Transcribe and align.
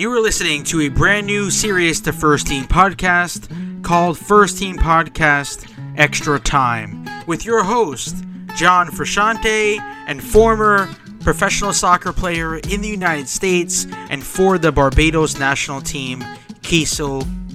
You 0.00 0.10
are 0.14 0.20
listening 0.20 0.64
to 0.64 0.80
a 0.80 0.88
brand 0.88 1.26
new 1.26 1.50
series 1.50 2.00
to 2.00 2.12
First 2.14 2.46
Team 2.46 2.64
Podcast 2.64 3.82
called 3.82 4.16
First 4.16 4.56
Team 4.56 4.78
Podcast 4.78 5.70
Extra 5.94 6.40
Time 6.40 7.06
with 7.26 7.44
your 7.44 7.62
host, 7.62 8.24
John 8.56 8.86
Frusciante, 8.86 9.78
and 10.06 10.24
former 10.24 10.88
professional 11.20 11.74
soccer 11.74 12.14
player 12.14 12.56
in 12.56 12.80
the 12.80 12.88
United 12.88 13.28
States 13.28 13.86
and 14.08 14.24
for 14.24 14.56
the 14.56 14.72
Barbados 14.72 15.38
national 15.38 15.82
team, 15.82 16.20
Keasel 16.62 17.49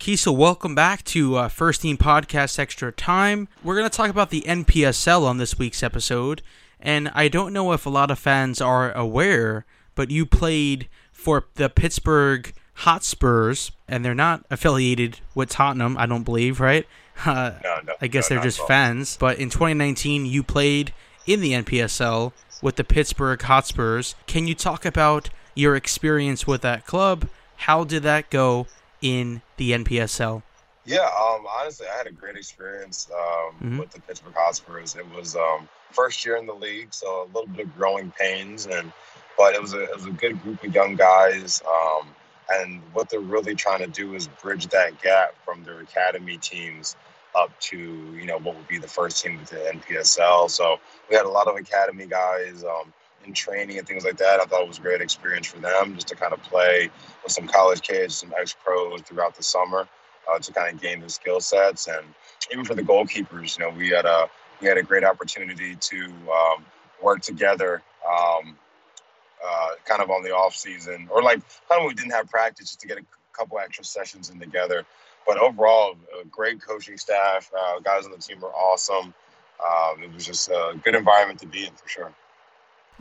Keasel, 0.00 0.34
welcome 0.34 0.74
back 0.74 1.04
to 1.04 1.36
uh, 1.36 1.48
First 1.48 1.82
Team 1.82 1.98
Podcast 1.98 2.58
Extra 2.58 2.90
Time. 2.90 3.48
We're 3.62 3.76
going 3.76 3.88
to 3.88 3.94
talk 3.94 4.08
about 4.08 4.30
the 4.30 4.40
NPSL 4.46 5.26
on 5.26 5.36
this 5.36 5.58
week's 5.58 5.82
episode, 5.82 6.40
and 6.80 7.10
I 7.14 7.28
don't 7.28 7.52
know 7.52 7.72
if 7.72 7.84
a 7.84 7.90
lot 7.90 8.10
of 8.10 8.18
fans 8.18 8.62
are 8.62 8.92
aware, 8.92 9.66
but 9.94 10.10
you 10.10 10.24
played 10.24 10.88
for 11.12 11.44
the 11.56 11.68
Pittsburgh 11.68 12.50
Hotspurs, 12.76 13.72
and 13.86 14.02
they're 14.02 14.14
not 14.14 14.46
affiliated 14.50 15.20
with 15.34 15.50
Tottenham, 15.50 15.98
I 15.98 16.06
don't 16.06 16.24
believe, 16.24 16.60
right? 16.60 16.88
Uh, 17.26 17.58
no, 17.62 17.80
no, 17.84 17.92
I 18.00 18.06
guess 18.06 18.30
no, 18.30 18.36
they're 18.36 18.44
just 18.44 18.66
fans. 18.66 19.18
But 19.20 19.38
in 19.38 19.50
2019, 19.50 20.24
you 20.24 20.42
played 20.42 20.94
in 21.26 21.42
the 21.42 21.52
NPSL 21.52 22.32
with 22.62 22.76
the 22.76 22.84
Pittsburgh 22.84 23.42
Hotspurs. 23.42 24.14
Can 24.26 24.46
you 24.46 24.54
talk 24.54 24.86
about 24.86 25.28
your 25.54 25.76
experience 25.76 26.46
with 26.46 26.62
that 26.62 26.86
club? 26.86 27.28
How 27.56 27.84
did 27.84 28.04
that 28.04 28.30
go 28.30 28.68
in 29.02 29.42
the 29.56 29.72
NPSL? 29.72 30.42
Yeah, 30.86 31.00
um, 31.00 31.46
honestly, 31.48 31.86
I 31.92 31.96
had 31.96 32.06
a 32.06 32.12
great 32.12 32.36
experience 32.36 33.08
um, 33.12 33.20
mm-hmm. 33.20 33.78
with 33.78 33.90
the 33.90 34.00
Pittsburgh 34.00 34.34
Hotspurs. 34.34 34.96
It 34.96 35.08
was 35.14 35.36
um, 35.36 35.68
first 35.92 36.24
year 36.24 36.36
in 36.36 36.46
the 36.46 36.54
league, 36.54 36.92
so 36.92 37.24
a 37.24 37.26
little 37.26 37.46
bit 37.46 37.66
of 37.66 37.76
growing 37.76 38.12
pains, 38.18 38.66
and 38.66 38.92
but 39.36 39.54
it 39.54 39.60
was 39.60 39.74
a 39.74 39.82
it 39.84 39.94
was 39.94 40.06
a 40.06 40.12
good 40.12 40.42
group 40.42 40.64
of 40.64 40.74
young 40.74 40.96
guys. 40.96 41.62
Um, 41.68 42.08
and 42.52 42.80
what 42.92 43.08
they're 43.08 43.20
really 43.20 43.54
trying 43.54 43.78
to 43.80 43.86
do 43.86 44.14
is 44.14 44.26
bridge 44.26 44.66
that 44.68 45.00
gap 45.02 45.34
from 45.44 45.62
their 45.62 45.80
academy 45.80 46.36
teams 46.38 46.96
up 47.36 47.58
to 47.60 47.78
you 47.78 48.26
know 48.26 48.38
what 48.38 48.56
would 48.56 48.68
be 48.68 48.78
the 48.78 48.88
first 48.88 49.22
team 49.22 49.38
with 49.38 49.50
the 49.50 49.56
NPSL. 49.56 50.50
So 50.50 50.80
we 51.08 51.16
had 51.16 51.26
a 51.26 51.30
lot 51.30 51.46
of 51.46 51.56
academy 51.56 52.06
guys 52.06 52.64
um, 52.64 52.92
in 53.24 53.32
training 53.32 53.78
and 53.78 53.86
things 53.86 54.04
like 54.04 54.16
that. 54.18 54.40
I 54.40 54.44
thought 54.44 54.62
it 54.62 54.68
was 54.68 54.78
a 54.78 54.82
great 54.82 55.00
experience 55.00 55.46
for 55.46 55.58
them 55.58 55.94
just 55.94 56.08
to 56.08 56.16
kind 56.16 56.32
of 56.32 56.42
play 56.42 56.90
with 57.22 57.32
some 57.32 57.46
college 57.46 57.82
kids, 57.82 58.16
some 58.16 58.32
ex 58.38 58.54
pros 58.64 59.02
throughout 59.02 59.36
the 59.36 59.42
summer 59.42 59.88
uh, 60.30 60.38
to 60.38 60.52
kind 60.52 60.74
of 60.74 60.80
gain 60.80 61.00
the 61.00 61.08
skill 61.08 61.40
sets. 61.40 61.86
And 61.88 62.06
even 62.52 62.64
for 62.64 62.74
the 62.74 62.82
goalkeepers, 62.82 63.58
you 63.58 63.64
know, 63.64 63.70
we 63.70 63.88
had 63.90 64.06
a 64.06 64.28
we 64.60 64.68
had 64.68 64.76
a 64.76 64.82
great 64.82 65.04
opportunity 65.04 65.74
to 65.74 66.04
um, 66.04 66.64
work 67.02 67.20
together. 67.20 67.82
Um, 68.08 68.56
uh, 69.42 69.68
kind 69.86 70.02
of 70.02 70.10
on 70.10 70.22
the 70.22 70.30
off 70.30 70.54
season, 70.54 71.08
or 71.10 71.22
like 71.22 71.40
kind 71.68 71.80
of 71.80 71.86
we 71.86 71.94
didn't 71.94 72.10
have 72.10 72.28
practice 72.28 72.68
just 72.68 72.80
to 72.80 72.86
get 72.86 72.98
a 72.98 73.02
couple 73.32 73.58
extra 73.58 73.84
sessions 73.84 74.28
in 74.28 74.38
together. 74.38 74.84
But 75.26 75.38
overall, 75.38 75.96
a 76.20 76.26
great 76.26 76.60
coaching 76.60 76.98
staff. 76.98 77.50
Uh, 77.58 77.80
guys 77.80 78.04
on 78.04 78.10
the 78.10 78.18
team 78.18 78.40
were 78.40 78.52
awesome. 78.52 79.14
Um, 79.64 80.02
it 80.02 80.12
was 80.12 80.26
just 80.26 80.48
a 80.48 80.78
good 80.82 80.94
environment 80.94 81.38
to 81.40 81.46
be 81.46 81.66
in 81.66 81.72
for 81.72 81.88
sure. 81.88 82.12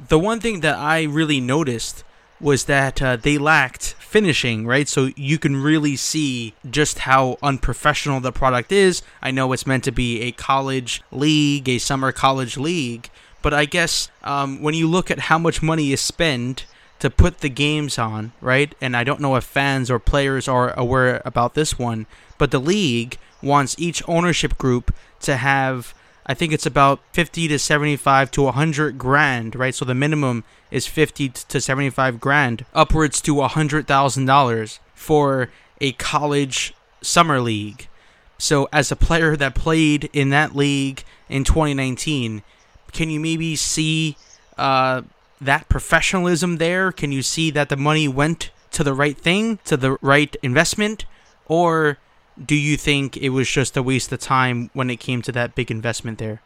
The 0.07 0.19
one 0.19 0.39
thing 0.39 0.61
that 0.61 0.77
I 0.77 1.03
really 1.03 1.41
noticed 1.41 2.03
was 2.41 2.65
that 2.65 3.01
uh, 3.01 3.17
they 3.17 3.37
lacked 3.37 3.95
finishing, 3.99 4.65
right? 4.65 4.87
So 4.87 5.09
you 5.15 5.37
can 5.37 5.57
really 5.57 5.95
see 5.95 6.53
just 6.69 6.99
how 6.99 7.37
unprofessional 7.43 8.21
the 8.21 8.31
product 8.31 8.71
is. 8.71 9.01
I 9.21 9.31
know 9.31 9.51
it's 9.51 9.67
meant 9.67 9.83
to 9.83 9.91
be 9.91 10.21
a 10.21 10.31
college 10.31 11.01
league, 11.11 11.67
a 11.67 11.79
summer 11.79 12.11
college 12.11 12.57
league, 12.57 13.09
but 13.41 13.53
I 13.53 13.65
guess 13.65 14.09
um, 14.23 14.61
when 14.61 14.73
you 14.73 14.87
look 14.87 15.11
at 15.11 15.19
how 15.19 15.37
much 15.37 15.61
money 15.61 15.91
is 15.91 16.01
spent 16.01 16.65
to 16.99 17.09
put 17.09 17.39
the 17.39 17.49
games 17.49 17.97
on, 17.97 18.33
right? 18.41 18.75
And 18.81 18.95
I 18.95 19.03
don't 19.03 19.21
know 19.21 19.35
if 19.35 19.43
fans 19.43 19.89
or 19.89 19.99
players 19.99 20.47
are 20.47 20.77
aware 20.77 21.21
about 21.25 21.53
this 21.53 21.79
one, 21.79 22.07
but 22.37 22.51
the 22.51 22.59
league 22.59 23.17
wants 23.41 23.75
each 23.77 24.03
ownership 24.07 24.57
group 24.57 24.93
to 25.21 25.37
have 25.37 25.93
I 26.29 26.35
think 26.35 26.53
it's 26.53 26.67
about 26.67 26.99
50 27.13 27.47
to 27.47 27.57
75 27.57 28.29
to 28.31 28.43
100 28.43 28.99
grand, 28.99 29.55
right? 29.55 29.73
So 29.73 29.83
the 29.83 29.95
minimum 29.95 30.43
is 30.69 30.85
50 30.85 31.29
to 31.29 31.59
75 31.59 32.19
grand, 32.19 32.65
upwards 32.71 33.19
to 33.21 33.33
$100,000 33.33 34.79
for 34.93 35.49
a 35.81 35.91
college 35.93 36.75
summer 37.01 37.41
league. 37.41 37.87
So 38.37 38.69
as 38.71 38.91
a 38.91 38.95
player 38.95 39.35
that 39.37 39.55
played 39.55 40.07
in 40.13 40.29
that 40.29 40.55
league 40.55 41.03
in 41.29 41.43
2019, 41.43 42.43
can 42.91 43.09
you 43.09 43.19
maybe 43.19 43.55
see 43.55 44.15
uh, 44.55 45.01
that 45.41 45.67
professionalism 45.67 46.57
there? 46.57 46.91
Can 46.91 47.11
you 47.11 47.23
see 47.23 47.49
that 47.49 47.69
the 47.69 47.75
money 47.75 48.07
went 48.07 48.51
to 48.73 48.83
the 48.83 48.93
right 48.93 49.17
thing, 49.17 49.57
to 49.65 49.75
the 49.75 49.97
right 49.99 50.35
investment, 50.43 51.05
or 51.47 51.97
do 52.43 52.55
you 52.55 52.77
think 52.77 53.17
it 53.17 53.29
was 53.29 53.49
just 53.49 53.77
a 53.77 53.83
waste 53.83 54.11
of 54.11 54.19
time 54.19 54.69
when 54.73 54.89
it 54.89 54.97
came 54.97 55.21
to 55.23 55.31
that 55.33 55.55
big 55.55 55.71
investment 55.71 56.17
there? 56.17 56.41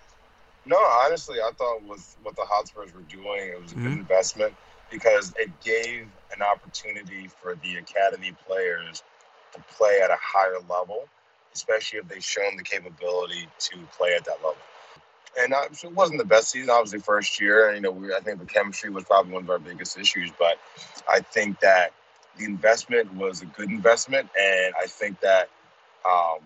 No, 0.65 0.77
honestly, 0.77 1.37
I 1.39 1.51
thought 1.57 1.83
with 1.83 2.15
what 2.23 2.35
the 2.35 2.43
Hotspurs 2.43 2.93
were 2.93 3.01
doing, 3.01 3.49
it 3.49 3.61
was 3.61 3.71
a 3.71 3.75
mm-hmm. 3.75 3.89
good 3.89 3.99
investment 3.99 4.53
because 4.89 5.33
it 5.37 5.49
gave 5.61 6.07
an 6.33 6.41
opportunity 6.41 7.27
for 7.27 7.55
the 7.55 7.77
academy 7.77 8.33
players 8.47 9.03
to 9.53 9.61
play 9.75 9.99
at 10.03 10.09
a 10.09 10.17
higher 10.19 10.59
level, 10.69 11.03
especially 11.53 11.99
if 11.99 12.07
they've 12.07 12.23
shown 12.23 12.55
the 12.57 12.63
capability 12.63 13.47
to 13.59 13.77
play 13.97 14.13
at 14.15 14.23
that 14.25 14.37
level 14.43 14.57
and 15.39 15.53
I, 15.53 15.63
it 15.65 15.91
wasn't 15.93 16.19
the 16.19 16.25
best 16.25 16.49
season, 16.49 16.69
obviously, 16.69 16.99
first 16.99 17.39
year. 17.39 17.69
And, 17.69 17.77
you 17.77 17.81
know, 17.81 17.91
we, 17.91 18.13
I 18.13 18.19
think 18.19 18.39
the 18.39 18.45
chemistry 18.45 18.89
was 18.89 19.03
probably 19.03 19.33
one 19.33 19.43
of 19.43 19.49
our 19.49 19.59
biggest 19.59 19.97
issues. 19.97 20.31
But 20.37 20.59
I 21.09 21.21
think 21.21 21.59
that 21.61 21.93
the 22.37 22.45
investment 22.45 23.13
was 23.15 23.41
a 23.41 23.45
good 23.45 23.69
investment. 23.69 24.29
And 24.39 24.73
I 24.79 24.85
think 24.87 25.19
that 25.21 25.49
um, 26.05 26.39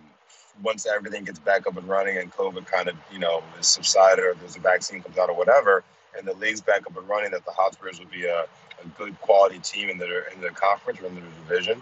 once 0.63 0.85
everything 0.85 1.23
gets 1.23 1.40
back 1.40 1.68
up 1.68 1.78
and 1.78 1.88
running 1.88 2.18
and 2.18 2.31
COVID 2.31 2.66
kind 2.66 2.90
of, 2.90 2.95
you 3.12 3.19
know, 3.19 3.44
is 3.59 3.68
subsided 3.68 4.23
or 4.23 4.34
there's 4.35 4.56
a 4.56 4.59
vaccine 4.59 5.01
comes 5.01 5.18
out 5.18 5.29
or 5.29 5.35
whatever, 5.35 5.84
and 6.18 6.28
the 6.28 6.34
league's 6.34 6.62
back 6.62 6.88
up 6.88 6.97
and 6.97 7.07
running, 7.07 7.31
that 7.31 7.45
the 7.45 7.51
Hotspurs 7.51 8.00
would 8.00 8.12
be 8.12 8.25
a, 8.25 8.41
a 8.41 8.88
good 8.97 9.19
quality 9.22 9.59
team 9.59 9.90
in 9.90 9.97
the, 9.97 10.23
in 10.34 10.41
the 10.41 10.50
conference 10.50 11.00
or 11.01 11.07
in 11.07 11.16
the 11.16 11.22
division. 11.22 11.81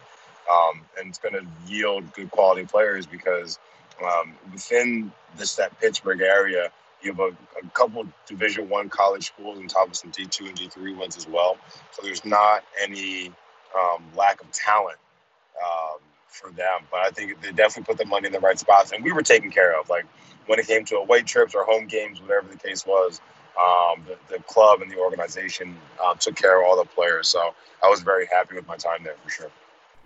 Um, 0.51 0.81
and 0.99 1.09
it's 1.09 1.17
going 1.17 1.33
to 1.33 1.45
yield 1.67 2.13
good 2.13 2.29
quality 2.31 2.65
players 2.65 3.05
because 3.05 3.57
um, 4.03 4.35
within 4.51 5.11
this 5.37 5.55
that 5.55 5.79
Pittsburgh 5.79 6.21
area, 6.21 6.71
you 7.01 7.11
have 7.11 7.19
a, 7.19 7.29
a 7.63 7.69
couple 7.73 8.05
Division 8.27 8.69
One 8.69 8.89
college 8.89 9.27
schools 9.27 9.57
on 9.57 9.67
top 9.67 9.89
of 9.89 9.95
some 9.95 10.11
D 10.11 10.25
two 10.25 10.45
and 10.45 10.55
D 10.55 10.67
three 10.67 10.93
ones 10.93 11.17
as 11.17 11.27
well. 11.27 11.57
So 11.91 12.01
there's 12.03 12.25
not 12.25 12.63
any 12.81 13.31
um, 13.77 14.03
lack 14.15 14.41
of 14.41 14.51
talent 14.51 14.97
um, 15.63 15.99
for 16.35 16.51
them. 16.51 16.81
But 16.91 17.01
I 17.01 17.09
think 17.09 17.41
they 17.41 17.51
definitely 17.51 17.83
put 17.83 17.97
the 17.97 18.05
money 18.05 18.27
in 18.27 18.33
the 18.33 18.39
right 18.39 18.59
spots, 18.59 18.91
and 18.91 19.03
we 19.03 19.11
were 19.11 19.21
taken 19.21 19.51
care 19.51 19.79
of. 19.79 19.89
Like 19.89 20.05
when 20.47 20.59
it 20.59 20.67
came 20.67 20.85
to 20.85 20.97
away 20.97 21.21
trips 21.21 21.55
or 21.55 21.65
home 21.65 21.87
games, 21.87 22.21
whatever 22.21 22.47
the 22.47 22.57
case 22.57 22.85
was, 22.85 23.21
um, 23.59 24.05
the, 24.05 24.17
the, 24.35 24.43
club 24.43 24.81
and 24.81 24.91
the 24.91 24.97
organization 24.97 25.77
uh, 26.03 26.13
took 26.15 26.35
care 26.35 26.61
of 26.61 26.67
all 26.67 26.77
the 26.77 26.89
players. 26.89 27.29
So 27.29 27.55
I 27.81 27.89
was 27.89 28.01
very 28.01 28.27
happy 28.27 28.55
with 28.55 28.67
my 28.67 28.75
time 28.75 29.03
there 29.03 29.15
for 29.23 29.29
sure 29.29 29.51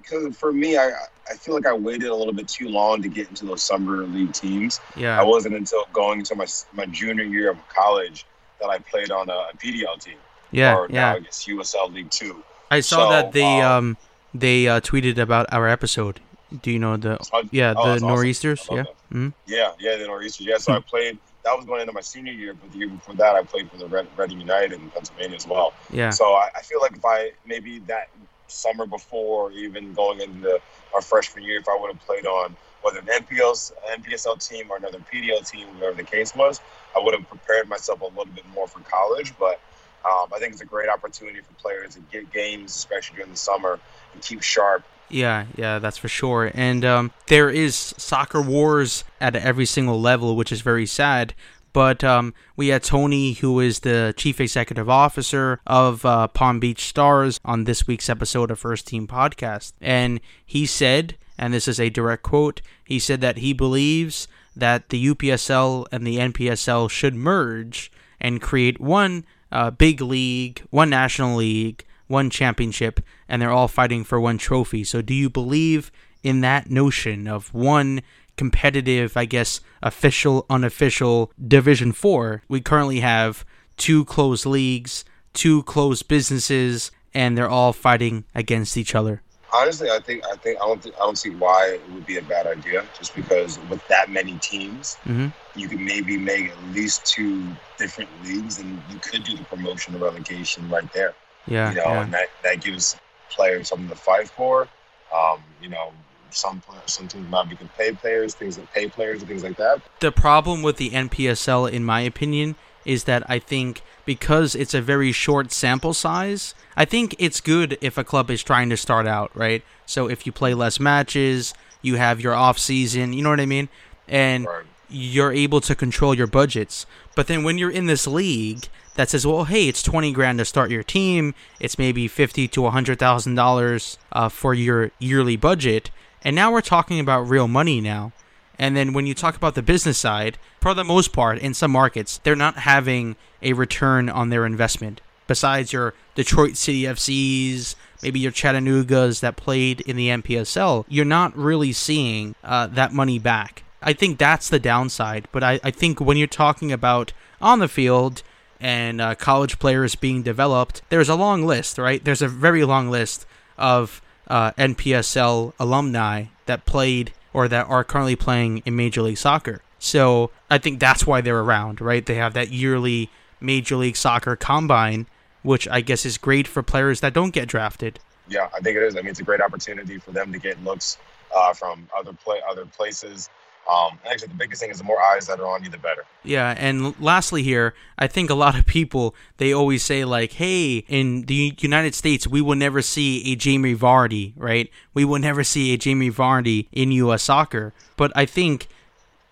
because 0.02 0.36
for 0.38 0.52
me, 0.52 0.78
I 0.78 0.92
I 1.30 1.34
feel 1.36 1.54
like 1.54 1.66
I 1.66 1.74
waited 1.74 2.10
a 2.10 2.16
little 2.16 2.34
bit 2.34 2.48
too 2.48 2.70
long 2.70 3.02
to 3.02 3.10
get 3.10 3.30
into 3.30 3.46
those 3.46 3.64
summer 3.64 4.06
league 4.06 4.34
teams. 4.34 4.80
Yeah, 4.96 5.20
I 5.20 5.24
wasn't 5.24 5.56
until 5.56 5.86
going 5.94 6.20
into 6.20 6.36
my 6.36 6.48
my 6.74 6.86
junior 6.88 7.24
year 7.24 7.52
of 7.52 7.70
college 7.70 8.26
that 8.60 8.70
I 8.70 8.80
played 8.80 9.12
on 9.12 9.30
a, 9.30 9.34
a 9.34 9.52
PDL 9.58 10.00
team. 10.00 10.18
Yeah, 10.52 10.76
or 10.76 10.88
yeah. 10.90 11.12
Now 11.12 11.16
I 11.16 11.20
guess 11.20 11.46
USL 11.48 11.94
League 11.94 12.10
Two. 12.10 12.44
I 12.72 12.82
saw 12.82 13.10
so, 13.10 13.10
that 13.10 13.32
the 13.32 13.44
um, 13.44 13.62
um 13.64 13.98
they 14.34 14.68
uh, 14.68 14.80
tweeted 14.82 15.18
about 15.18 15.52
our 15.52 15.68
episode. 15.68 16.20
Do 16.62 16.72
you 16.72 16.80
know 16.80 16.98
the 16.98 17.20
yeah 17.52 17.74
oh, 17.78 17.94
the 17.94 18.00
nor'easters? 18.00 18.62
Awesome. 18.62 18.78
Yeah. 18.78 18.84
Mm-hmm. 18.84 19.30
yeah, 19.46 19.72
yeah, 19.80 19.98
the 19.98 20.08
nor'easters. 20.08 20.46
Yeah, 20.46 20.58
so 20.58 20.74
I 20.74 20.80
played. 20.80 21.18
That 21.46 21.56
was 21.56 21.66
going 21.66 21.82
into 21.82 21.94
my 21.94 22.02
senior 22.02 22.34
year, 22.34 22.54
but 22.54 22.72
the 22.72 22.80
year 22.80 22.90
before 22.90 23.16
that, 23.16 23.36
I 23.36 23.44
played 23.44 23.72
for 23.72 23.78
the 23.78 23.88
Red, 23.88 24.08
Reading 24.18 24.42
United 24.42 24.74
in 24.74 24.90
Pennsylvania 24.90 25.38
as 25.38 25.48
well. 25.48 25.74
Yeah. 25.90 26.10
So 26.10 26.34
I, 26.34 26.50
I 26.56 26.62
feel 26.62 26.82
like 26.82 26.98
if 26.98 27.06
I 27.06 27.32
maybe 27.46 27.80
that 27.88 28.10
summer 28.48 28.86
before, 28.86 29.52
even 29.52 29.94
going 29.94 30.20
into 30.20 30.60
our 30.94 31.02
freshman 31.02 31.44
year, 31.44 31.60
if 31.60 31.68
I 31.68 31.78
would 31.80 31.94
have 31.94 32.06
played 32.06 32.26
on 32.26 32.56
whether 32.82 33.00
an 33.00 33.06
NPL, 33.06 33.72
NPSL 33.92 34.48
team 34.48 34.68
or 34.70 34.78
another 34.78 35.00
PDL 35.12 35.50
team, 35.50 35.68
whatever 35.76 35.96
the 35.96 36.04
case 36.04 36.36
was, 36.36 36.62
I 36.96 37.00
would 37.00 37.14
have 37.14 37.28
prepared 37.28 37.70
myself 37.70 38.02
a 38.02 38.06
little 38.06 38.26
bit 38.26 38.46
more 38.54 38.68
for 38.68 38.80
college. 38.82 39.34
But 39.38 39.60
um, 40.06 40.30
I 40.34 40.40
think 40.40 40.54
it's 40.54 40.62
a 40.62 40.66
great 40.66 40.90
opportunity 40.90 41.40
for 41.42 41.54
players 41.54 41.96
to 41.96 42.02
get 42.12 42.32
games, 42.32 42.76
especially 42.76 43.18
during 43.18 43.32
the 43.32 43.38
summer, 43.38 43.80
and 44.14 44.22
keep 44.22 44.42
sharp. 44.42 44.84
Yeah, 45.10 45.46
yeah, 45.56 45.80
that's 45.80 45.98
for 45.98 46.08
sure. 46.08 46.52
And 46.54 46.86
um, 46.86 47.12
there 47.28 47.50
is 47.50 47.76
soccer 47.76 48.42
wars 48.42 49.04
at 49.20 49.36
every 49.36 49.66
single 49.66 50.00
level, 50.00 50.36
which 50.36 50.52
is 50.52 50.62
very 50.62 50.86
sad. 50.86 51.34
But 51.74 52.04
um, 52.04 52.34
we 52.56 52.70
had 52.70 52.84
Tony, 52.84 53.34
who 53.34 53.60
is 53.60 53.80
the 53.80 54.14
chief 54.18 54.40
executive 54.42 54.90
officer 54.90 55.60
of 55.68 56.04
uh, 56.06 56.28
Palm 56.28 56.60
Beach 56.60 56.86
Stars, 56.86 57.40
on 57.46 57.66
this 57.66 57.86
week's 57.88 58.10
episode 58.10 58.50
of 58.52 58.60
First 58.60 58.88
Team 58.88 59.08
Podcast. 59.08 59.74
And 59.80 60.20
he 60.46 60.66
said, 60.66 61.16
and 61.38 61.54
this 61.54 61.68
is 61.68 61.80
a 61.80 61.90
direct 61.90 62.24
quote, 62.24 62.62
he 62.84 63.00
said 63.00 63.22
that 63.22 63.38
he 63.38 63.54
believes 63.54 64.28
that 64.56 64.90
the 64.90 65.14
UPSL 65.14 65.86
and 65.92 66.06
the 66.06 66.18
NPSL 66.18 66.90
should 66.90 67.16
merge 67.16 67.92
and 68.20 68.42
create 68.42 68.80
one 68.80 69.24
uh, 69.52 69.72
big 69.72 70.02
league, 70.02 70.62
one 70.70 70.90
national 70.90 71.38
league, 71.38 71.86
one 72.08 72.30
championship, 72.30 73.00
and 73.28 73.42
they're 73.42 73.52
all 73.52 73.68
fighting 73.68 74.04
for 74.04 74.20
one 74.20 74.38
trophy. 74.38 74.84
So, 74.84 75.02
do 75.02 75.14
you 75.14 75.30
believe 75.30 75.92
in 76.24 76.42
that 76.42 76.70
notion 76.70 77.28
of 77.28 77.54
one 77.54 78.02
competitive, 78.36 79.16
I 79.16 79.26
guess, 79.26 79.62
official, 79.82 80.46
unofficial 80.50 81.32
Division 81.46 81.92
4? 81.92 82.44
We 82.48 82.62
currently 82.62 83.00
have 83.02 83.46
two 83.78 84.06
closed 84.06 84.46
leagues, 84.46 85.06
two 85.34 85.64
closed 85.64 86.08
businesses, 86.08 86.92
and 87.14 87.38
they're 87.38 87.50
all 87.50 87.74
fighting 87.74 88.26
against 88.36 88.78
each 88.78 88.96
other. 88.96 89.22
Honestly, 89.52 89.90
I 89.90 90.00
think 90.00 90.24
I 90.26 90.36
think 90.36 90.60
I 90.62 90.68
don't 90.68 90.82
think, 90.82 90.96
I 90.96 91.00
don't 91.00 91.18
see 91.18 91.32
why 91.32 91.72
it 91.74 91.90
would 91.92 92.06
be 92.06 92.18
a 92.18 92.22
bad 92.22 92.48
idea. 92.48 92.86
Just 92.98 93.16
because 93.16 93.60
with 93.70 93.86
that 93.88 94.10
many 94.10 94.38
teams, 94.38 94.98
mm-hmm. 95.06 95.28
you 95.60 95.68
could 95.68 95.80
maybe 95.80 96.18
make 96.18 96.50
at 96.50 96.64
least 96.74 97.06
two 97.06 97.48
different 97.78 98.10
leagues, 98.24 98.60
and 98.60 98.82
you 98.92 99.00
could 99.00 99.24
do 99.24 99.36
the 99.36 99.44
promotion 99.46 99.94
and 99.94 100.04
relegation 100.04 100.70
right 100.70 100.92
there. 100.94 101.14
Yeah, 101.48 101.70
you 101.70 101.78
know, 101.78 101.84
yeah. 101.84 102.04
and 102.04 102.14
that, 102.14 102.28
that 102.44 102.62
gives 102.62 102.96
players 103.30 103.70
something 103.70 103.90
to 103.90 103.96
fight 103.96 104.30
for. 104.30 104.68
Um, 105.16 105.42
you 105.62 105.70
know, 105.70 105.92
some 106.32 106.62
some 106.86 107.08
teams 107.08 107.30
might 107.30 107.50
be 107.50 107.56
can 107.56 107.70
pay 107.70 107.92
players, 107.92 108.36
things 108.36 108.56
that 108.58 108.72
pay 108.72 108.88
players, 108.88 109.20
and 109.20 109.28
things 109.28 109.44
like 109.44 109.58
that. 109.58 109.82
The 110.00 110.12
problem 110.12 110.62
with 110.62 110.78
the 110.78 110.92
NPSL, 110.92 111.72
in 111.72 111.84
my 111.84 112.02
opinion, 112.02 112.56
is 112.90 113.04
that 113.04 113.24
I 113.30 113.38
think 113.38 113.84
because 114.04 114.56
it's 114.56 114.74
a 114.74 114.82
very 114.82 115.12
short 115.12 115.52
sample 115.52 115.94
size, 115.94 116.56
I 116.76 116.86
think 116.86 117.16
it's 117.20 117.40
good 117.40 117.78
if 117.82 118.00
a 118.00 118.04
club 118.04 118.32
is 118.32 118.42
trying 118.42 118.70
to 118.72 118.78
start 118.78 119.06
out, 119.06 119.30
right? 119.36 119.64
So 119.86 120.10
if 120.10 120.26
you 120.26 120.32
play 120.32 120.56
less 120.56 120.80
matches, 120.80 121.54
you 121.84 121.98
have 121.98 122.20
your 122.20 122.34
off 122.34 122.58
season, 122.58 123.14
you 123.14 123.22
know 123.22 123.30
what 123.30 123.40
I 123.40 123.46
mean? 123.46 123.70
And 124.08 124.48
Right. 124.48 124.66
you're 124.90 125.32
able 125.32 125.62
to 125.62 125.76
control 125.76 126.16
your 126.16 126.26
budgets. 126.26 126.88
But 127.16 127.28
then 127.28 127.44
when 127.44 127.60
you're 127.60 127.70
in 127.70 127.86
this 127.86 128.08
league 128.08 128.68
that 128.96 129.10
says, 129.10 129.28
well, 129.28 129.44
hey, 129.44 129.68
it's 129.68 129.84
20 129.84 130.12
grand 130.12 130.40
to 130.40 130.46
start 130.46 130.72
your 130.72 130.82
team, 130.84 131.36
it's 131.60 131.78
maybe 131.78 132.08
50 132.08 132.48
to 132.48 132.62
$100,000 132.62 133.98
uh, 134.12 134.30
for 134.30 134.56
your 134.56 134.90
yearly 134.98 135.36
budget. 135.36 135.92
And 136.24 136.36
now 136.36 136.52
we're 136.52 136.62
talking 136.62 137.00
about 137.00 137.30
real 137.30 137.48
money 137.48 137.82
now. 137.82 138.14
And 138.60 138.76
then 138.76 138.92
when 138.92 139.08
you 139.08 139.14
talk 139.14 139.38
about 139.38 139.56
the 139.56 139.64
business 139.64 139.98
side, 139.98 140.38
for 140.60 140.74
the 140.74 140.84
most 140.84 141.14
part, 141.14 141.40
in 141.40 141.54
some 141.54 141.72
markets, 141.72 142.20
they're 142.24 142.36
not 142.36 142.58
having 142.58 143.16
a 143.42 143.54
return 143.54 144.10
on 144.10 144.30
their 144.30 144.46
investment. 144.46 145.00
Besides 145.28 145.72
your 145.72 145.94
Detroit 146.14 146.58
City 146.58 146.84
FCs, 146.84 147.76
maybe 148.04 148.20
your 148.20 148.34
Chattanoogas 148.34 149.22
that 149.22 149.38
played 149.38 149.80
in 149.82 149.96
the 149.96 150.10
NPSL, 150.10 150.84
you're 150.90 151.06
not 151.06 151.36
really 151.38 151.72
seeing 151.72 152.36
uh, 152.44 152.68
that 152.68 152.92
money 152.92 153.18
back. 153.18 153.64
I 153.82 153.94
think 153.94 154.18
that's 154.18 154.50
the 154.50 154.60
downside. 154.60 155.30
But 155.32 155.44
I, 155.44 155.60
I 155.64 155.72
think 155.72 156.02
when 156.02 156.18
you're 156.18 156.28
talking 156.28 156.72
about 156.72 157.14
on 157.42 157.60
the 157.60 157.70
field 157.70 158.24
and 158.60 159.00
uh, 159.00 159.16
college 159.16 159.60
players 159.60 159.96
being 159.96 160.22
developed, 160.22 160.82
there's 160.90 161.08
a 161.08 161.16
long 161.16 161.46
list, 161.46 161.78
right? 161.78 162.04
There's 162.04 162.22
a 162.22 162.28
very 162.28 162.66
long 162.66 162.90
list 162.90 163.26
of 163.58 164.02
uh, 164.28 164.52
NPSL 164.54 165.54
alumni 165.60 166.26
that 166.46 166.66
played 166.66 167.14
or 167.34 167.48
that 167.48 167.68
are 167.68 167.84
currently 167.84 168.16
playing 168.16 168.60
in 168.66 168.76
Major 168.76 169.02
League 169.02 169.18
Soccer. 169.18 169.62
So 169.78 170.32
I 170.50 170.58
think 170.58 170.80
that's 170.80 171.08
why 171.08 171.22
they're 171.22 171.40
around, 171.40 171.80
right? 171.82 172.06
They 172.06 172.16
have 172.16 172.34
that 172.34 172.50
yearly 172.50 173.10
Major 173.40 173.76
League 173.78 173.96
Soccer 173.96 174.36
combine, 174.36 175.08
which 175.44 175.68
I 175.68 175.82
guess 175.82 176.06
is 176.06 176.18
great 176.18 176.48
for 176.48 176.62
players 176.62 177.00
that 177.00 177.14
don't 177.14 177.32
get 177.32 177.48
drafted. 177.48 178.00
Yeah, 178.28 178.50
I 178.54 178.60
think 178.60 178.78
it 178.78 178.84
is. 178.84 178.96
I 178.96 179.02
mean, 179.02 179.12
it's 179.12 179.20
a 179.20 179.24
great 179.24 179.42
opportunity 179.42 179.98
for 179.98 180.12
them 180.12 180.32
to 180.32 180.40
get 180.40 180.62
looks 180.64 180.98
uh, 181.36 181.54
from 181.54 181.88
other 181.98 182.14
play 182.14 182.42
other 182.50 182.66
places. 182.66 183.30
Um, 183.72 184.00
actually, 184.10 184.30
the 184.30 184.36
biggest 184.36 184.62
thing 184.62 184.72
is 184.72 184.80
the 184.80 184.84
more 184.84 185.00
eyes 185.00 185.28
that 185.28 185.40
are 185.40 185.48
on 185.48 185.64
you, 185.64 185.70
the 185.70 185.78
better. 185.78 186.04
Yeah, 186.24 186.56
and 186.58 187.00
lastly 187.00 187.44
here, 187.44 187.76
I 187.98 188.08
think 188.08 188.30
a 188.30 188.36
lot 188.36 188.58
of 188.58 188.66
people 188.66 189.16
they 189.38 189.54
always 189.54 189.84
say 189.84 190.06
like, 190.06 190.34
"Hey, 190.34 190.86
in 190.88 191.24
the 191.24 191.56
United 191.60 191.94
States, 191.94 192.28
we 192.28 192.42
will 192.42 192.56
never 192.56 192.82
see 192.82 193.32
a 193.32 193.36
Jamie 193.36 193.76
Vardy, 193.76 194.34
right? 194.36 194.72
We 194.94 195.06
will 195.06 195.20
never 195.20 195.44
see 195.44 195.74
a 195.74 195.78
Jamie 195.78 196.12
Vardy 196.12 196.68
in 196.72 196.92
U.S. 196.92 197.24
soccer." 197.24 197.74
But 197.96 198.12
I 198.16 198.26
think 198.26 198.68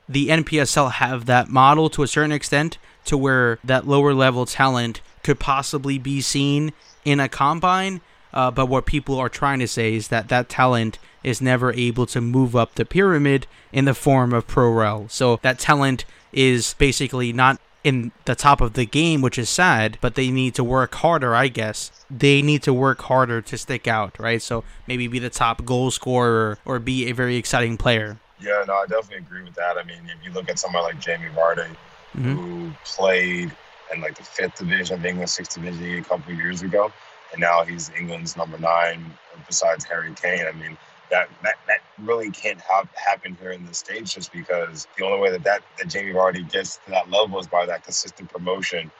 the 0.08 0.30
NPSL 0.30 0.94
have 0.94 1.26
that 1.26 1.50
model 1.50 1.90
to 1.92 2.04
a 2.04 2.08
certain 2.08 2.32
extent 2.32 2.78
to 3.06 3.18
where 3.18 3.60
that 3.64 3.88
lower 3.88 4.14
level 4.14 4.46
talent 4.46 5.02
could 5.24 5.40
possibly 5.40 5.98
be 5.98 6.22
seen 6.22 6.74
in 7.04 7.20
a 7.20 7.28
combine. 7.28 8.02
Uh, 8.34 8.52
but 8.52 8.68
what 8.68 8.86
people 8.86 9.18
are 9.18 9.30
trying 9.30 9.60
to 9.60 9.68
say 9.68 9.96
is 9.96 10.10
that 10.10 10.30
that 10.30 10.48
talent 10.50 11.00
is 11.24 11.42
never 11.42 11.72
able 11.74 12.06
to 12.08 12.22
move 12.22 12.56
up 12.56 12.76
the 12.76 12.86
pyramid 12.86 13.48
in 13.72 13.86
the 13.86 13.94
form 13.94 14.34
of 14.34 14.48
pro 14.48 14.70
rel. 14.72 15.08
So 15.10 15.40
that 15.42 15.60
talent 15.60 16.06
is 16.32 16.74
basically 16.76 17.34
not 17.34 17.60
in 17.84 18.12
the 18.26 18.36
top 18.36 18.60
of 18.60 18.74
the 18.74 18.86
game, 18.86 19.22
which 19.22 19.38
is 19.38 19.50
sad, 19.50 19.98
but 20.02 20.16
they 20.16 20.30
need 20.30 20.54
to 20.56 20.64
work 20.64 20.94
harder, 20.96 21.34
I 21.34 21.48
guess. 21.48 21.92
They 22.10 22.42
need 22.42 22.62
to 22.64 22.74
work 22.74 23.02
harder 23.04 23.42
to 23.42 23.58
stick 23.58 23.88
out, 23.88 24.20
right? 24.20 24.42
So 24.42 24.64
maybe 24.88 25.08
be 25.08 25.20
the 25.20 25.30
top 25.30 25.64
goal 25.66 25.90
scorer 25.92 26.58
or 26.66 26.80
be 26.80 27.08
a 27.10 27.14
very 27.14 27.38
exciting 27.38 27.78
player. 27.78 28.18
Yeah, 28.40 28.64
no, 28.68 28.74
I 28.76 28.86
definitely 28.88 29.18
agree 29.26 29.44
with 29.44 29.56
that. 29.56 29.78
I 29.78 29.84
mean, 29.84 30.02
if 30.06 30.26
you 30.26 30.32
look 30.32 30.50
at 30.50 30.60
someone 30.60 30.84
like 30.84 31.00
Jamie 31.00 31.30
Vardy, 31.36 31.70
Mhm. 32.18 32.36
who 32.36 32.72
played 32.84 33.52
in 33.94 34.02
like 34.02 34.16
the 34.16 34.24
fifth 34.24 34.58
division 34.58 35.00
of 35.00 35.06
England, 35.06 35.30
sixth 35.30 35.56
division 35.56 35.98
a 36.00 36.04
couple 36.04 36.34
of 36.34 36.38
years 36.38 36.62
ago, 36.62 36.92
and 37.32 37.40
now 37.40 37.64
he's 37.64 37.90
England's 37.98 38.36
number 38.36 38.58
nine 38.58 39.14
besides 39.48 39.86
Harry 39.86 40.14
Kane. 40.14 40.46
I 40.46 40.52
mean, 40.52 40.78
that 41.12 41.30
that, 41.44 41.56
that 41.68 41.80
really 42.04 42.32
can't 42.32 42.62
ha- 42.62 42.88
happen 42.96 43.38
here 43.42 43.52
in 43.52 43.66
the 43.66 43.74
states 43.74 44.14
just 44.14 44.32
because 44.34 44.88
the 44.98 45.06
only 45.06 45.20
way 45.20 45.32
that, 45.32 45.44
that 45.46 45.64
that 45.80 45.90
Jamie 45.90 46.14
Vardy 46.14 46.50
gets 46.52 46.78
to 46.86 46.92
that 46.92 47.10
level 47.12 47.40
is 47.40 47.48
by 47.48 47.66
that 47.68 47.84
consistent 47.84 48.32
promotion 48.32 48.92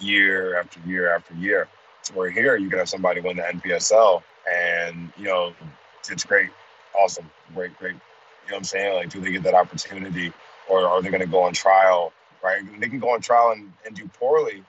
year 0.00 0.58
after 0.58 0.80
year 0.88 1.14
after 1.14 1.34
year. 1.34 1.68
So 2.02 2.14
we're 2.16 2.30
here, 2.30 2.56
you 2.56 2.68
can 2.68 2.78
have 2.80 2.88
somebody 2.88 3.20
win 3.20 3.36
the 3.38 3.42
NPSL, 3.44 4.22
and 4.52 5.12
you 5.16 5.24
know, 5.24 5.54
it's 6.10 6.24
great, 6.24 6.50
awesome, 6.94 7.30
great, 7.54 7.76
great. 7.78 7.92
You 7.94 8.50
know 8.50 8.56
what 8.56 8.58
I'm 8.58 8.64
saying? 8.64 8.94
Like, 8.96 9.10
do 9.10 9.20
they 9.20 9.32
get 9.32 9.44
that 9.44 9.54
opportunity, 9.54 10.32
or 10.68 10.86
are 10.86 11.00
they 11.02 11.10
going 11.10 11.22
to 11.22 11.28
go 11.28 11.44
on 11.44 11.54
trial? 11.54 12.12
Right? 12.42 12.62
They 12.80 12.88
can 12.88 12.98
go 12.98 13.10
on 13.14 13.22
trial 13.22 13.52
and, 13.52 13.72
and 13.86 13.96
do 13.96 14.06
poorly, 14.18 14.64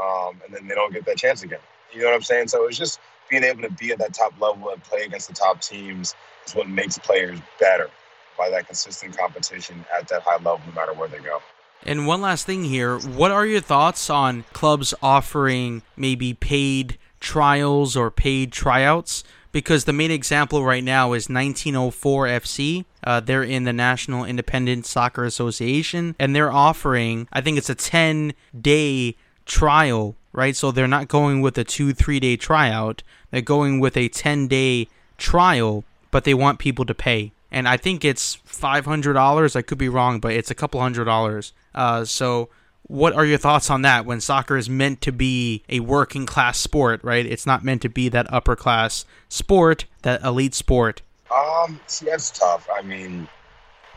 um, 0.00 0.40
and 0.44 0.54
then 0.54 0.68
they 0.68 0.76
don't 0.76 0.92
get 0.92 1.06
that 1.06 1.16
chance 1.18 1.42
again. 1.42 1.58
You 1.92 2.00
know 2.02 2.06
what 2.08 2.14
I'm 2.14 2.22
saying? 2.22 2.48
So 2.48 2.66
it's 2.68 2.78
just 2.78 3.00
being 3.30 3.44
able 3.44 3.62
to 3.62 3.70
be 3.70 3.92
at 3.92 3.98
that 3.98 4.14
top 4.14 4.38
level 4.40 4.70
and 4.70 4.82
play 4.82 5.02
against 5.02 5.28
the 5.28 5.34
top 5.34 5.60
teams 5.60 6.14
is 6.46 6.54
what 6.54 6.68
makes 6.68 6.98
players 6.98 7.38
better 7.60 7.90
by 8.36 8.50
that 8.50 8.66
consistent 8.66 9.16
competition 9.16 9.84
at 9.96 10.08
that 10.08 10.22
high 10.22 10.36
level, 10.36 10.60
no 10.66 10.72
matter 10.72 10.92
where 10.92 11.08
they 11.08 11.18
go. 11.18 11.40
And 11.86 12.06
one 12.06 12.20
last 12.20 12.46
thing 12.46 12.64
here, 12.64 12.98
what 12.98 13.30
are 13.30 13.44
your 13.44 13.60
thoughts 13.60 14.08
on 14.08 14.44
clubs 14.52 14.94
offering 15.02 15.82
maybe 15.96 16.32
paid 16.32 16.98
trials 17.20 17.96
or 17.96 18.10
paid 18.10 18.52
tryouts? 18.52 19.22
Because 19.52 19.84
the 19.84 19.92
main 19.92 20.10
example 20.10 20.64
right 20.64 20.82
now 20.82 21.12
is 21.12 21.28
1904 21.28 22.26
FC. 22.26 22.84
Uh, 23.04 23.20
they're 23.20 23.44
in 23.44 23.64
the 23.64 23.72
National 23.72 24.24
Independent 24.24 24.86
Soccer 24.86 25.24
Association, 25.24 26.16
and 26.18 26.34
they're 26.34 26.50
offering, 26.50 27.28
I 27.32 27.40
think 27.40 27.58
it's 27.58 27.70
a 27.70 27.74
10 27.74 28.32
day 28.58 29.16
trial, 29.44 30.16
right? 30.34 30.54
So 30.54 30.70
they're 30.70 30.86
not 30.86 31.08
going 31.08 31.40
with 31.40 31.56
a 31.56 31.64
two, 31.64 31.94
three 31.94 32.20
day 32.20 32.36
tryout. 32.36 33.02
They're 33.30 33.40
going 33.40 33.80
with 33.80 33.96
a 33.96 34.08
10 34.08 34.48
day 34.48 34.88
trial, 35.16 35.84
but 36.10 36.24
they 36.24 36.34
want 36.34 36.58
people 36.58 36.84
to 36.84 36.94
pay. 36.94 37.32
And 37.50 37.68
I 37.68 37.76
think 37.76 38.04
it's 38.04 38.38
$500. 38.48 39.56
I 39.56 39.62
could 39.62 39.78
be 39.78 39.88
wrong, 39.88 40.18
but 40.18 40.32
it's 40.32 40.50
a 40.50 40.54
couple 40.54 40.80
hundred 40.80 41.04
dollars. 41.04 41.52
Uh, 41.74 42.04
so, 42.04 42.48
what 42.86 43.14
are 43.14 43.24
your 43.24 43.38
thoughts 43.38 43.70
on 43.70 43.82
that 43.82 44.04
when 44.04 44.20
soccer 44.20 44.56
is 44.56 44.68
meant 44.68 45.00
to 45.02 45.12
be 45.12 45.62
a 45.70 45.80
working 45.80 46.26
class 46.26 46.58
sport, 46.58 47.02
right? 47.02 47.24
It's 47.24 47.46
not 47.46 47.64
meant 47.64 47.80
to 47.82 47.88
be 47.88 48.10
that 48.10 48.30
upper 48.30 48.56
class 48.56 49.06
sport, 49.28 49.86
that 50.02 50.22
elite 50.22 50.54
sport. 50.54 51.00
Um, 51.34 51.80
see, 51.86 52.06
that's 52.06 52.30
tough. 52.30 52.68
I 52.76 52.82
mean, 52.82 53.26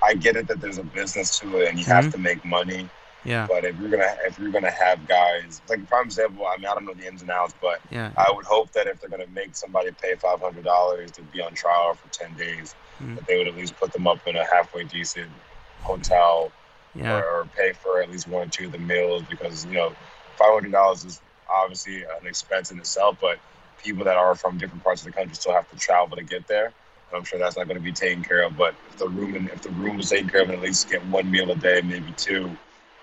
I 0.02 0.14
get 0.14 0.36
it 0.36 0.48
that 0.48 0.62
there's 0.62 0.78
a 0.78 0.84
business 0.84 1.38
to 1.40 1.58
it 1.58 1.70
and 1.70 1.80
you 1.80 1.86
have 1.86 2.12
to 2.12 2.18
make 2.18 2.46
money. 2.46 2.90
Yeah, 3.28 3.46
But 3.46 3.66
if 3.66 3.76
you're 3.78 3.90
gonna 3.90 4.16
if 4.26 4.38
you're 4.40 4.52
gonna 4.52 4.72
have 4.72 5.06
guys 5.06 5.62
like 5.68 5.86
prime 5.88 6.06
example, 6.06 6.46
I 6.48 6.56
mean 6.58 6.66
I 6.68 6.74
don't 6.74 6.86
know 6.86 6.94
the 6.94 7.06
ins 7.06 7.22
and 7.22 7.30
outs, 7.30 7.54
but 7.62 7.82
yeah, 7.92 8.12
I 8.18 8.32
would 8.34 8.46
hope 8.46 8.72
that 8.72 8.88
if 8.88 9.02
they're 9.02 9.10
gonna 9.10 9.28
make 9.28 9.54
somebody 9.54 9.92
pay 9.92 10.16
five 10.16 10.40
hundred 10.40 10.64
dollars 10.64 11.12
to 11.14 11.24
be 11.24 11.42
on 11.42 11.54
trial 11.54 11.94
for 11.94 12.08
ten 12.08 12.36
days, 12.36 12.74
Mhm. 13.02 13.16
that 13.16 13.28
they 13.28 13.38
would 13.38 13.50
at 13.50 13.56
least 13.56 13.76
put 13.76 13.92
them 13.92 14.08
up 14.08 14.26
in 14.28 14.38
a 14.38 14.46
halfway 14.46 14.86
decent 14.86 15.34
hotel 15.82 16.54
yeah, 16.94 17.18
or, 17.18 17.26
or 17.42 17.46
pay 17.48 17.74
for 17.74 18.02
at 18.02 18.10
least 18.10 18.28
one 18.28 18.48
or 18.48 18.50
two 18.50 18.68
of 18.68 18.72
the 18.72 18.78
meals 18.80 19.24
because 19.24 19.66
you 19.66 19.76
know 19.76 19.98
five 20.38 20.54
hundred 20.54 20.72
dollars 20.72 21.04
is 21.04 21.22
obviously 21.50 22.04
an 22.04 22.26
expense 22.26 22.72
in 22.72 22.80
itself, 22.80 23.18
but 23.20 23.40
people 23.78 24.06
that 24.06 24.16
are 24.16 24.36
from 24.36 24.58
different 24.58 24.84
parts 24.86 25.02
of 25.02 25.06
the 25.08 25.12
country 25.12 25.36
still 25.36 25.52
have 25.54 25.68
to 25.68 25.76
travel 25.76 26.16
to 26.16 26.24
get 26.24 26.48
there. 26.48 26.68
And 27.10 27.18
I'm 27.18 27.26
sure 27.26 27.40
that's 27.40 27.58
not 27.58 27.68
going 27.68 27.76
to 27.78 27.82
be 27.84 27.92
taken 27.94 28.24
care 28.24 28.44
of. 28.44 28.56
But 28.56 28.76
if 28.88 28.98
the 28.98 29.10
room 29.10 29.36
and 29.36 29.50
if 29.50 29.62
the 29.62 29.70
room 29.72 29.98
was 29.98 30.10
taken 30.10 30.30
care 30.30 30.42
of, 30.44 30.50
and 30.50 30.58
at 30.58 30.64
least 30.64 30.90
get 30.90 31.06
one 31.06 31.30
meal 31.30 31.52
a 31.52 31.56
day, 31.56 31.82
maybe 31.84 32.14
two, 32.14 32.58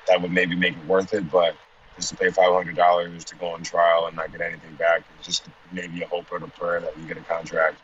that 0.08 0.20
would 0.20 0.32
maybe 0.32 0.54
make 0.54 0.76
it 0.76 0.84
worth 0.86 1.14
it. 1.14 1.30
But 1.30 1.56
just 1.96 2.10
to 2.10 2.16
pay 2.16 2.30
five 2.30 2.52
hundred 2.52 2.76
dollars 2.76 3.24
to 3.24 3.36
go 3.36 3.46
on 3.48 3.62
trial 3.62 4.06
and 4.06 4.16
not 4.16 4.32
get 4.32 4.40
anything 4.40 4.74
back, 4.74 5.02
it's 5.18 5.26
just 5.26 5.48
maybe 5.72 6.02
a 6.02 6.06
hope 6.06 6.30
or 6.32 6.36
a 6.36 6.48
prayer 6.48 6.80
that 6.80 6.96
you 6.98 7.06
get 7.06 7.16
a 7.16 7.22
contract. 7.22 7.76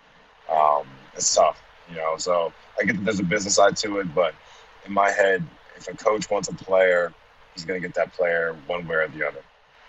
Um, 0.50 0.86
it's 1.14 1.34
tough, 1.34 1.62
you 1.88 1.96
know. 1.96 2.16
So 2.18 2.52
I 2.78 2.84
get 2.84 2.96
that 2.96 3.04
there's 3.04 3.20
a 3.20 3.24
business 3.24 3.54
side 3.54 3.76
to 3.78 3.98
it, 4.00 4.14
but 4.14 4.34
in 4.86 4.92
my 4.92 5.10
head, 5.10 5.44
if 5.76 5.88
a 5.88 5.96
coach 5.96 6.30
wants 6.30 6.48
a 6.48 6.54
player, 6.54 7.12
he's 7.54 7.64
going 7.64 7.80
to 7.80 7.86
get 7.86 7.94
that 7.94 8.12
player 8.12 8.56
one 8.66 8.86
way 8.86 8.96
or 8.96 9.08
the 9.08 9.26
other. 9.26 9.42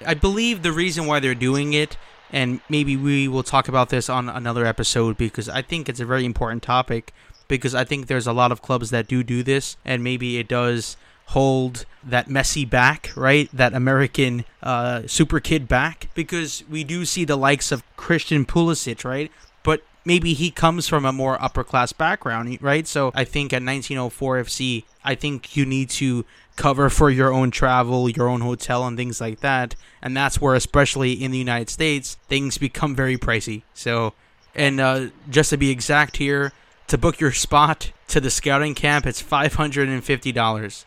I 0.05 0.13
believe 0.13 0.63
the 0.63 0.71
reason 0.71 1.05
why 1.05 1.19
they're 1.19 1.35
doing 1.35 1.73
it, 1.73 1.97
and 2.31 2.61
maybe 2.69 2.95
we 2.95 3.27
will 3.27 3.43
talk 3.43 3.67
about 3.67 3.89
this 3.89 4.09
on 4.09 4.29
another 4.29 4.65
episode 4.65 5.17
because 5.17 5.47
I 5.47 5.61
think 5.61 5.89
it's 5.89 5.99
a 5.99 6.05
very 6.05 6.25
important 6.25 6.63
topic. 6.63 7.13
Because 7.47 7.75
I 7.75 7.83
think 7.83 8.07
there's 8.07 8.27
a 8.27 8.31
lot 8.31 8.53
of 8.53 8.61
clubs 8.61 8.91
that 8.91 9.09
do 9.09 9.23
do 9.23 9.43
this, 9.43 9.75
and 9.83 10.01
maybe 10.01 10.37
it 10.37 10.47
does 10.47 10.95
hold 11.27 11.85
that 12.03 12.27
Messi 12.27 12.69
back, 12.69 13.11
right? 13.15 13.49
That 13.53 13.73
American 13.73 14.45
uh, 14.61 15.03
super 15.07 15.39
kid 15.39 15.67
back, 15.67 16.09
because 16.13 16.63
we 16.69 16.83
do 16.83 17.05
see 17.05 17.25
the 17.25 17.37
likes 17.37 17.71
of 17.71 17.83
Christian 17.95 18.45
Pulisic, 18.45 19.05
right? 19.05 19.31
But 19.63 19.83
maybe 20.05 20.33
he 20.33 20.51
comes 20.51 20.87
from 20.87 21.05
a 21.05 21.13
more 21.13 21.41
upper 21.41 21.63
class 21.63 21.93
background, 21.93 22.57
right? 22.61 22.87
So 22.87 23.11
I 23.13 23.23
think 23.23 23.53
at 23.53 23.63
1904 23.63 24.43
FC, 24.43 24.83
I 25.03 25.15
think 25.15 25.55
you 25.55 25.65
need 25.65 25.89
to 25.91 26.25
cover 26.55 26.89
for 26.89 27.09
your 27.09 27.33
own 27.33 27.51
travel, 27.51 28.09
your 28.09 28.27
own 28.27 28.41
hotel, 28.41 28.85
and 28.85 28.97
things 28.97 29.21
like 29.21 29.39
that. 29.39 29.75
And 30.01 30.15
that's 30.15 30.41
where, 30.41 30.55
especially 30.55 31.13
in 31.13 31.31
the 31.31 31.37
United 31.37 31.69
States, 31.69 32.17
things 32.27 32.57
become 32.57 32.95
very 32.95 33.17
pricey. 33.17 33.63
So, 33.73 34.13
and 34.53 34.79
uh, 34.79 35.07
just 35.29 35.51
to 35.51 35.57
be 35.57 35.69
exact 35.69 36.17
here, 36.17 36.51
to 36.87 36.97
book 36.97 37.19
your 37.19 37.31
spot 37.31 37.91
to 38.09 38.19
the 38.19 38.29
scouting 38.29 38.75
camp, 38.75 39.05
it's 39.05 39.23
$550. 39.23 40.85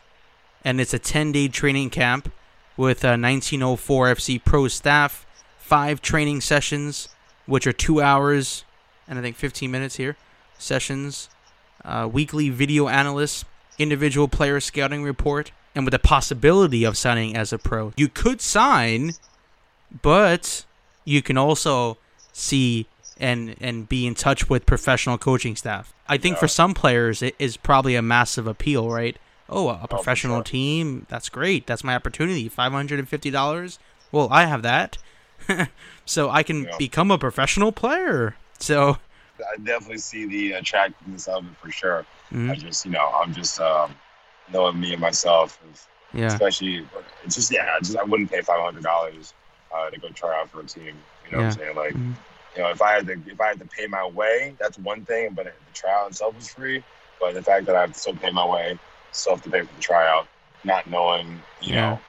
And 0.65 0.81
it's 0.81 0.93
a 0.93 0.99
10 0.99 1.31
day 1.31 1.47
training 1.47 1.91
camp 1.91 2.29
with 2.75 3.05
a 3.05 3.15
1904 3.15 4.15
FC 4.15 4.43
pro 4.43 4.67
staff, 4.67 5.25
five 5.57 6.01
training 6.01 6.41
sessions, 6.41 7.07
which 7.45 7.65
are 7.65 7.71
two 7.71 8.01
hours 8.01 8.65
and 9.07 9.19
I 9.19 9.21
think 9.21 9.35
15 9.35 9.69
minutes 9.71 9.95
here 9.95 10.17
sessions, 10.57 11.29
uh, 11.83 12.09
weekly 12.11 12.49
video 12.49 12.87
analysts, 12.87 13.45
individual 13.77 14.27
player 14.27 14.59
scouting 14.59 15.03
report, 15.03 15.51
and 15.75 15.85
with 15.85 15.91
the 15.91 15.99
possibility 15.99 16.83
of 16.85 16.97
signing 16.97 17.35
as 17.35 17.51
a 17.51 17.57
pro. 17.57 17.91
You 17.97 18.07
could 18.07 18.39
sign, 18.41 19.11
but 20.01 20.65
you 21.03 21.21
can 21.21 21.37
also 21.37 21.97
see 22.31 22.87
and 23.17 23.55
and 23.61 23.87
be 23.87 24.05
in 24.05 24.15
touch 24.15 24.49
with 24.49 24.65
professional 24.65 25.17
coaching 25.17 25.55
staff. 25.55 25.93
I 26.07 26.17
think 26.17 26.35
yeah. 26.35 26.41
for 26.41 26.47
some 26.47 26.73
players 26.73 27.21
it 27.21 27.35
is 27.39 27.57
probably 27.57 27.95
a 27.95 28.01
massive 28.01 28.47
appeal, 28.47 28.89
right? 28.89 29.17
Oh, 29.47 29.69
a 29.69 29.87
professional 29.87 30.43
team, 30.43 31.05
that's 31.09 31.29
great. 31.29 31.67
That's 31.67 31.83
my 31.83 31.95
opportunity. 31.95 32.49
$550. 32.49 33.77
Well, 34.11 34.27
I 34.31 34.45
have 34.45 34.63
that. 34.63 34.97
so 36.05 36.29
I 36.29 36.43
can 36.43 36.63
yeah. 36.63 36.77
become 36.77 37.11
a 37.11 37.17
professional 37.17 37.71
player. 37.71 38.35
So 38.59 38.97
I 39.39 39.57
definitely 39.63 39.97
see 39.99 40.25
the 40.25 40.53
attractiveness 40.53 41.27
of 41.27 41.45
it 41.45 41.57
for 41.57 41.71
sure. 41.71 42.05
Mm-hmm. 42.31 42.51
I 42.51 42.55
just, 42.55 42.85
you 42.85 42.91
know, 42.91 43.11
I'm 43.13 43.33
just 43.33 43.59
um, 43.59 43.93
knowing 44.51 44.79
me 44.79 44.93
and 44.93 45.01
myself, 45.01 45.59
yeah. 46.13 46.27
especially. 46.27 46.85
It's 47.23 47.35
just, 47.35 47.51
yeah, 47.51 47.69
I 47.75 47.79
just 47.79 47.97
I 47.97 48.03
wouldn't 48.03 48.31
pay 48.31 48.41
five 48.41 48.61
hundred 48.61 48.83
dollars 48.83 49.33
uh, 49.73 49.89
to 49.89 49.99
go 49.99 50.09
try 50.09 50.39
out 50.39 50.49
for 50.49 50.61
a 50.61 50.65
team. 50.65 50.85
You 50.85 50.91
know 50.91 50.95
yeah. 51.31 51.37
what 51.37 51.43
I'm 51.45 51.51
saying? 51.51 51.75
Like, 51.75 51.93
mm-hmm. 51.93 52.11
you 52.55 52.61
know, 52.63 52.69
if 52.69 52.81
I 52.81 52.93
had 52.93 53.07
to, 53.07 53.13
if 53.27 53.41
I 53.41 53.47
had 53.47 53.59
to 53.59 53.65
pay 53.65 53.87
my 53.87 54.07
way, 54.07 54.55
that's 54.59 54.79
one 54.79 55.05
thing. 55.05 55.33
But 55.33 55.45
the 55.45 55.51
trial 55.73 56.07
itself 56.07 56.35
was 56.35 56.49
free. 56.49 56.83
But 57.19 57.33
the 57.33 57.43
fact 57.43 57.65
that 57.65 57.75
I 57.75 57.81
have 57.81 57.93
to 57.93 57.99
still 57.99 58.15
pay 58.15 58.31
my 58.31 58.45
way, 58.45 58.77
still 59.15 59.35
have 59.35 59.43
to 59.43 59.49
pay 59.49 59.61
for 59.61 59.73
the 59.73 59.81
tryout, 59.81 60.27
not 60.63 60.89
knowing, 60.89 61.41
you 61.61 61.73
yeah. 61.73 61.89
know, 61.91 61.99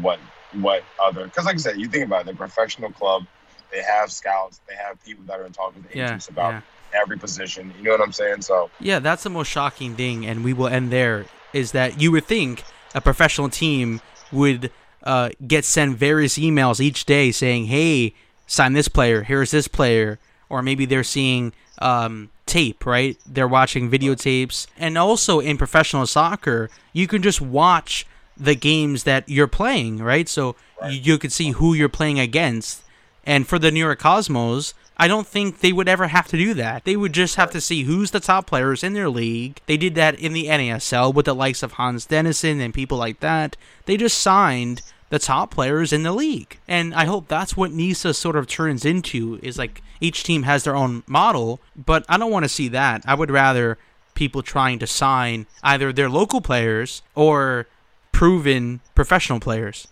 what 0.00 0.18
what 0.52 0.82
other 1.02 1.24
because 1.24 1.46
like 1.46 1.54
I 1.54 1.58
said, 1.58 1.78
you 1.78 1.88
think 1.88 2.04
about 2.04 2.22
it, 2.22 2.26
the 2.26 2.34
professional 2.34 2.90
club 2.90 3.26
they 3.70 3.82
have 3.82 4.10
scouts. 4.10 4.60
They 4.68 4.74
have 4.74 5.02
people 5.04 5.24
that 5.26 5.40
are 5.40 5.48
talking 5.48 5.82
to 5.82 5.88
agents 5.90 6.28
yeah, 6.28 6.32
about 6.32 6.52
yeah. 6.52 7.00
every 7.00 7.18
position. 7.18 7.72
You 7.78 7.84
know 7.84 7.92
what 7.92 8.00
I'm 8.00 8.12
saying? 8.12 8.42
So 8.42 8.70
yeah, 8.80 8.98
that's 8.98 9.22
the 9.22 9.30
most 9.30 9.48
shocking 9.48 9.94
thing, 9.94 10.26
and 10.26 10.44
we 10.44 10.52
will 10.52 10.68
end 10.68 10.90
there. 10.90 11.26
Is 11.52 11.72
that 11.72 12.00
you 12.00 12.12
would 12.12 12.24
think 12.24 12.64
a 12.94 13.00
professional 13.00 13.48
team 13.48 14.00
would 14.32 14.70
uh, 15.02 15.30
get 15.46 15.64
sent 15.64 15.96
various 15.96 16.38
emails 16.38 16.80
each 16.80 17.04
day 17.04 17.32
saying, 17.32 17.66
"Hey, 17.66 18.14
sign 18.46 18.72
this 18.72 18.88
player. 18.88 19.22
Here's 19.22 19.50
this 19.50 19.68
player," 19.68 20.18
or 20.48 20.62
maybe 20.62 20.84
they're 20.84 21.04
seeing 21.04 21.52
um, 21.78 22.30
tape, 22.50 22.84
right? 22.84 23.16
They're 23.26 23.48
watching 23.48 23.90
videotapes, 23.90 24.66
and 24.76 24.98
also 24.98 25.40
in 25.40 25.56
professional 25.56 26.06
soccer, 26.06 26.68
you 26.92 27.06
can 27.06 27.22
just 27.22 27.40
watch 27.40 28.06
the 28.36 28.54
games 28.54 29.04
that 29.04 29.28
you're 29.28 29.46
playing, 29.46 29.98
right? 29.98 30.28
So 30.28 30.56
right. 30.80 30.92
you, 30.92 31.18
could 31.18 31.32
see 31.32 31.50
who 31.50 31.74
you're 31.74 31.88
playing 31.88 32.18
against 32.18 32.82
and 33.24 33.46
for 33.46 33.58
the 33.58 33.70
New 33.70 33.80
York 33.80 33.98
Cosmos, 33.98 34.74
I 34.96 35.08
don't 35.08 35.26
think 35.26 35.60
they 35.60 35.72
would 35.72 35.88
ever 35.88 36.08
have 36.08 36.28
to 36.28 36.36
do 36.36 36.54
that. 36.54 36.84
They 36.84 36.96
would 36.96 37.12
just 37.12 37.36
have 37.36 37.50
to 37.52 37.60
see 37.60 37.84
who's 37.84 38.10
the 38.10 38.20
top 38.20 38.46
players 38.46 38.82
in 38.82 38.92
their 38.92 39.08
league. 39.08 39.60
They 39.66 39.76
did 39.76 39.94
that 39.94 40.18
in 40.18 40.32
the 40.32 40.46
NASL 40.46 41.14
with 41.14 41.26
the 41.26 41.34
likes 41.34 41.62
of 41.62 41.72
Hans 41.72 42.06
Denissen 42.06 42.60
and 42.60 42.74
people 42.74 42.98
like 42.98 43.20
that. 43.20 43.56
They 43.86 43.96
just 43.96 44.18
signed 44.18 44.82
the 45.10 45.18
top 45.18 45.50
players 45.50 45.92
in 45.92 46.02
the 46.02 46.12
league. 46.12 46.58
And 46.66 46.94
I 46.94 47.04
hope 47.04 47.28
that's 47.28 47.56
what 47.56 47.72
NISA 47.72 48.14
sort 48.14 48.36
of 48.36 48.46
turns 48.46 48.84
into 48.84 49.38
is 49.42 49.58
like 49.58 49.82
each 50.00 50.22
team 50.24 50.44
has 50.44 50.64
their 50.64 50.74
own 50.74 51.02
model, 51.06 51.60
but 51.76 52.04
I 52.08 52.16
don't 52.16 52.30
want 52.30 52.44
to 52.44 52.48
see 52.48 52.68
that. 52.68 53.02
I 53.06 53.14
would 53.14 53.30
rather 53.30 53.76
people 54.14 54.42
trying 54.42 54.78
to 54.78 54.86
sign 54.86 55.46
either 55.62 55.92
their 55.92 56.08
local 56.08 56.40
players 56.40 57.02
or 57.14 57.66
proven 58.12 58.80
professional 58.94 59.40
players. 59.40 59.88